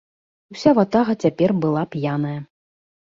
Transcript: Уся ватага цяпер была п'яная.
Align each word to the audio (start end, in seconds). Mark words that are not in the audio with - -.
Уся 0.53 0.71
ватага 0.79 1.15
цяпер 1.25 1.53
была 1.65 1.83
п'яная. 1.97 2.33